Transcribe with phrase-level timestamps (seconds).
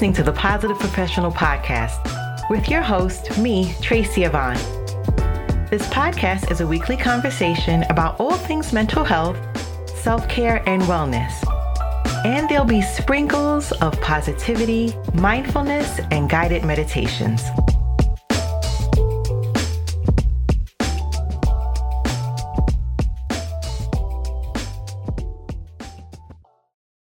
[0.00, 4.56] listening to the Positive Professional Podcast with your host, me, Tracy Yvonne.
[5.68, 9.36] This podcast is a weekly conversation about all things mental health,
[10.00, 11.34] self care, and wellness.
[12.24, 17.42] And there'll be sprinkles of positivity, mindfulness, and guided meditations.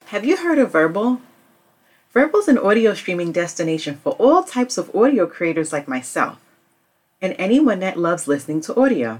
[0.07, 1.21] Have you heard of Vurbl?
[2.19, 6.37] Vurbl is an audio streaming destination for all types of audio creators like myself
[7.21, 9.19] and anyone that loves listening to audio.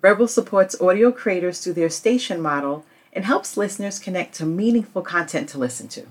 [0.00, 5.48] Vurbl supports audio creators through their station model and helps listeners connect to meaningful content
[5.48, 6.06] to listen to.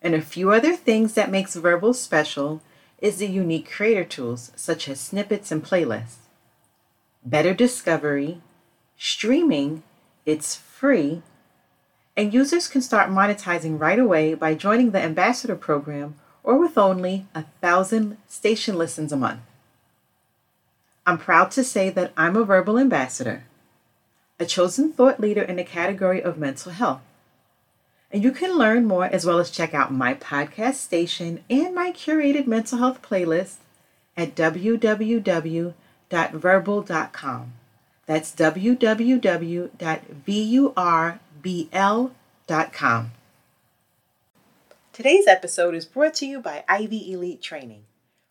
[0.00, 2.62] And a few other things that makes Vurbl special
[2.98, 6.28] is the unique creator tools such as snippets and playlists.
[7.24, 8.40] Better discovery,
[8.96, 9.82] streaming,
[10.24, 11.22] it's free,
[12.16, 17.26] and users can start monetizing right away by joining the ambassador program or with only
[17.34, 19.40] a thousand station listens a month.
[21.06, 23.44] I'm proud to say that I'm a Vurbl ambassador,
[24.38, 27.02] a chosen thought leader in the category of mental health.
[28.10, 31.90] And you can learn more as well as check out my podcast station and my
[31.90, 33.56] curated mental health playlist
[34.16, 35.72] at www.vurbl.com.
[38.06, 38.32] That's
[41.44, 43.12] www.vurbl.com.
[44.92, 47.84] Today's episode is brought to you by Ivy Elite Training.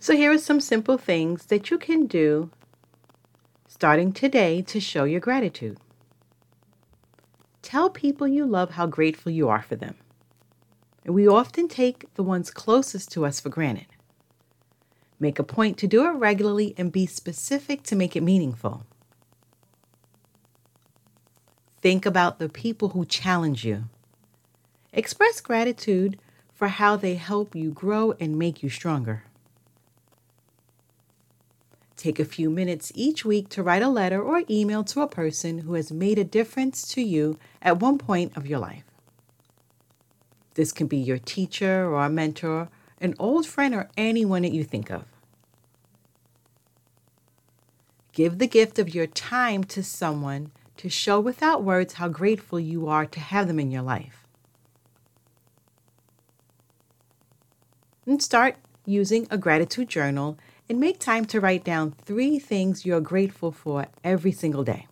[0.00, 2.50] So, here are some simple things that you can do
[3.68, 5.78] starting today to show your gratitude.
[7.60, 9.96] Tell people you love how grateful you are for them.
[11.04, 13.93] We often take the ones closest to us for granted.
[15.18, 18.84] Make a point to do it regularly and be specific to make it meaningful.
[21.80, 23.84] Think about the people who challenge you.
[24.92, 26.18] Express gratitude
[26.52, 29.24] for how they help you grow and make you stronger.
[31.96, 35.58] Take a few minutes each week to write a letter or email to a person
[35.58, 38.84] who has made a difference to you at one point of your life.
[40.54, 42.68] This can be your teacher or a mentor,
[43.04, 45.04] an old friend, or anyone that you think of.
[48.12, 52.88] Give the gift of your time to someone to show without words how grateful you
[52.88, 54.24] are to have them in your life.
[58.06, 58.56] and start
[58.86, 60.38] using a gratitude journal
[60.68, 64.86] and make time to write down three things you're grateful for every single day.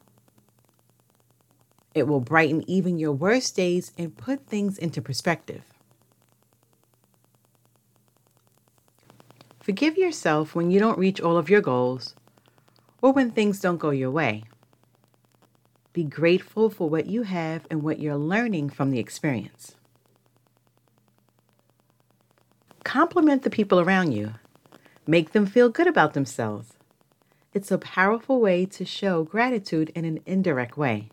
[1.95, 5.62] It will brighten even your worst days and put things into perspective.
[9.62, 12.17] Forgive yourself when you don't reach all of your goals
[13.00, 14.43] or when things don't go your way.
[15.93, 19.77] Be grateful for what you have and what you're learning from the experience.
[22.83, 24.34] Compliment the people around you.
[25.06, 26.72] Make them feel good about themselves.
[27.54, 31.10] It's a powerful way to show gratitude in an indirect way.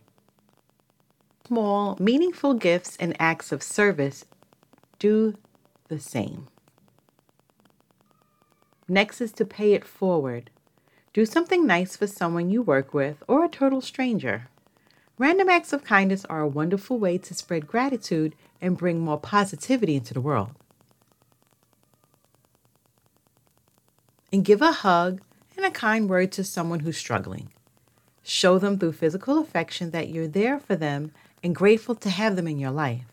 [1.46, 4.26] Small, meaningful gifts and acts of service
[4.98, 5.36] do
[5.88, 6.48] the same.
[8.90, 10.50] Next is to pay it forward.
[11.14, 14.50] Do something nice for someone you work with or a total stranger.
[15.18, 19.96] Random acts of kindness are a wonderful way to spread gratitude and bring more positivity
[19.96, 20.52] into the world.
[24.32, 25.22] and give a hug
[25.58, 27.50] and a kind word to someone who's struggling.
[28.24, 31.12] Show them through physical affection that you're there for them
[31.44, 33.06] and grateful to have them in your life.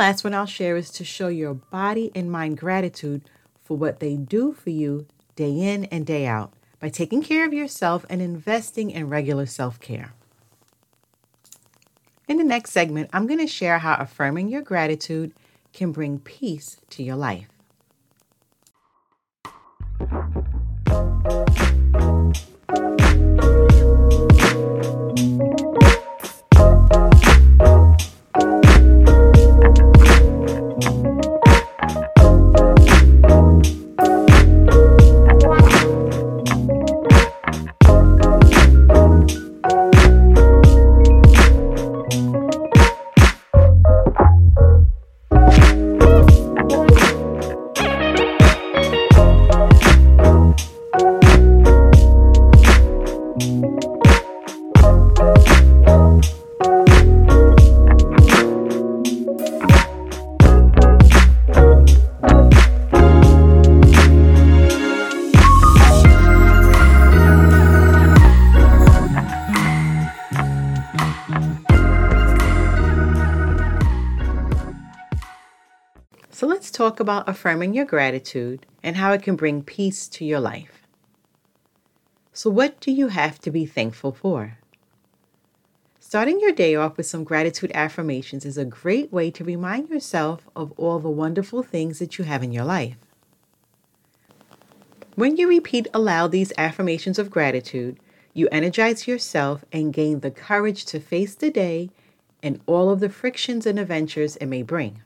[0.00, 3.20] Last one I'll share is to show your body and mind gratitude
[3.62, 5.06] for what they do for you
[5.36, 9.78] day in and day out by taking care of yourself and investing in regular self
[9.78, 10.14] care.
[12.26, 15.34] In the next segment, I'm going to share how affirming your gratitude
[15.74, 17.48] can bring peace to your life.
[76.40, 80.40] So let's talk about affirming your gratitude and how it can bring peace to your
[80.40, 80.86] life.
[82.32, 84.56] So, what do you have to be thankful for?
[85.98, 90.48] Starting your day off with some gratitude affirmations is a great way to remind yourself
[90.56, 92.96] of all the wonderful things that you have in your life.
[95.16, 98.00] When you repeat aloud these affirmations of gratitude,
[98.32, 101.90] you energize yourself and gain the courage to face the day
[102.42, 105.02] and all of the frictions and adventures it may bring.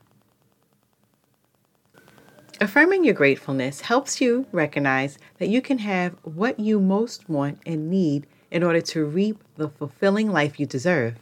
[2.61, 7.89] Affirming your gratefulness helps you recognize that you can have what you most want and
[7.89, 11.15] need in order to reap the fulfilling life you deserve.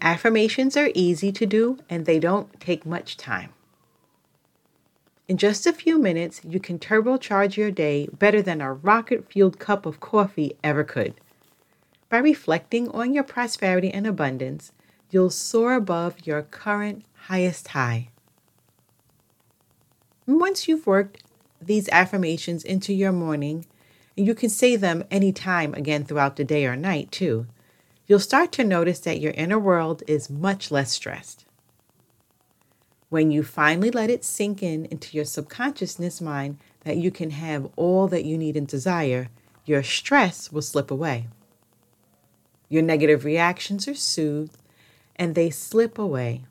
[0.00, 3.52] Affirmations are easy to do and they don't take much time.
[5.26, 9.58] In just a few minutes, you can turbocharge your day better than a rocket fueled
[9.58, 11.14] cup of coffee ever could.
[12.08, 14.72] By reflecting on your prosperity and abundance,
[15.10, 18.10] you'll soar above your current highest high.
[20.38, 21.22] Once you've worked
[21.60, 23.66] these affirmations into your morning,
[24.16, 27.46] and you can say them anytime again throughout the day or night too,
[28.06, 31.46] you'll start to notice that your inner world is much less stressed.
[33.08, 37.68] When you finally let it sink in into your subconsciousness mind that you can have
[37.76, 39.28] all that you need and desire,
[39.64, 41.28] your stress will slip away.
[42.68, 44.58] Your negative reactions are soothed
[45.16, 46.44] and they slip away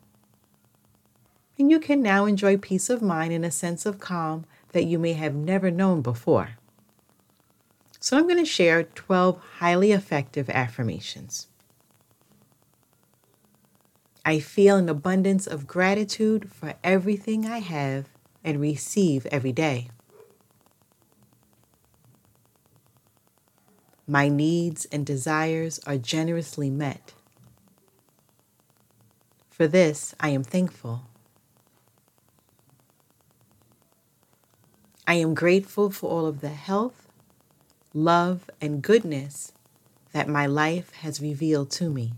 [1.59, 4.97] and you can now enjoy peace of mind and a sense of calm that you
[4.97, 6.51] may have never known before.
[7.99, 11.47] So, I'm going to share 12 highly effective affirmations.
[14.23, 18.05] I feel an abundance of gratitude for everything I have
[18.41, 19.89] and receive every day.
[24.07, 27.13] My needs and desires are generously met.
[29.49, 31.08] For this, I am thankful.
[35.09, 37.07] I am grateful for all of the health,
[37.95, 39.53] love, and goodness
[40.11, 42.13] that my life has revealed to me.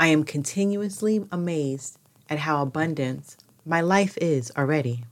[0.00, 5.04] I am continuously amazed at how abundant my life is already.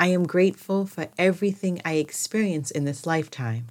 [0.00, 3.68] I am grateful for everything I experience in this lifetime.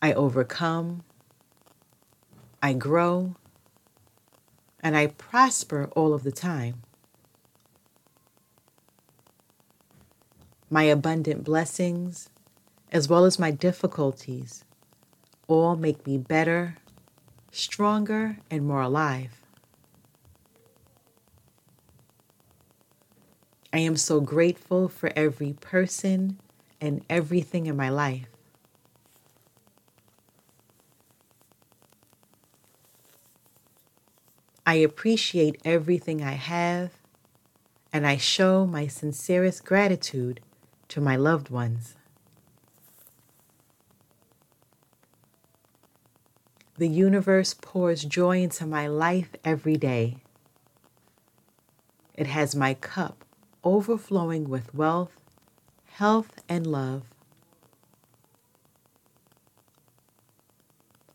[0.00, 1.02] I overcome
[2.66, 3.36] I grow,
[4.80, 6.82] and I prosper all of the time.
[10.68, 12.28] My abundant blessings,
[12.90, 14.64] as well as my difficulties,
[15.46, 16.78] all make me better,
[17.52, 19.40] stronger, and more alive.
[23.72, 26.40] I am so grateful for every person
[26.80, 28.35] and everything in my life.
[34.68, 36.90] I appreciate everything I have,
[37.92, 40.40] and I show my sincerest gratitude
[40.88, 41.94] to my loved ones.
[46.78, 50.16] The universe pours joy into my life every day.
[52.14, 53.24] It has my cup
[53.62, 55.20] overflowing with wealth,
[55.92, 57.04] health, and love.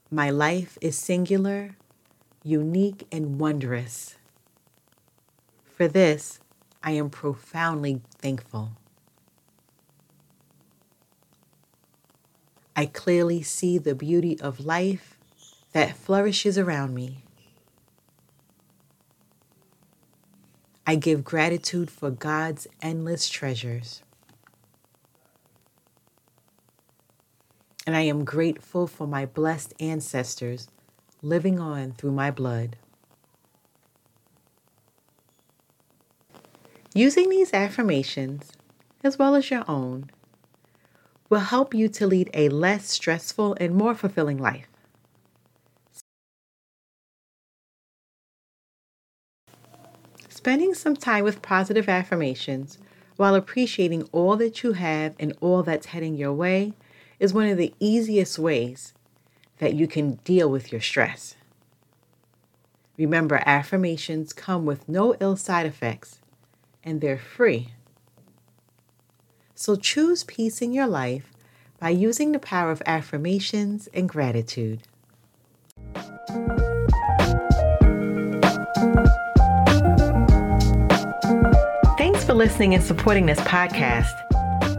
[0.09, 1.75] My life is singular
[2.43, 4.15] unique, and wondrous.
[5.75, 6.39] For this,
[6.83, 8.71] I am profoundly thankful.
[12.75, 15.17] I clearly see the beauty of life
[15.73, 17.23] that flourishes around me.
[20.87, 24.01] I give gratitude for God's endless treasures.
[27.85, 30.67] and I am grateful for my blessed ancestors
[31.21, 32.77] living on through my blood.
[36.93, 38.51] Using these affirmations,
[39.03, 40.09] as well as your own,
[41.29, 44.67] will help you to lead a less stressful and more fulfilling life.
[50.27, 52.79] Spending some time with positive affirmations
[53.15, 56.73] while appreciating all that you have and all that's heading your way
[57.19, 58.93] is one of the easiest ways
[59.61, 61.35] that you can deal with your stress.
[62.97, 66.19] Remember, affirmations come with no ill side effects
[66.83, 67.69] and they're free.
[69.53, 71.31] So choose peace in your life
[71.79, 74.81] by using the power of affirmations and gratitude.
[81.99, 84.09] Thanks for listening and supporting this podcast.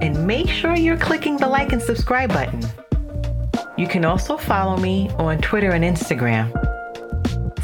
[0.03, 2.61] And make sure you're clicking the like and subscribe button.
[3.83, 6.53] You can also follow me on Twitter and Instagram.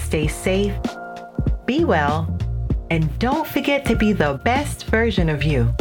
[0.01, 0.75] Stay safe,
[1.65, 2.37] be well,
[2.91, 5.73] and don't forget to be the best version of you.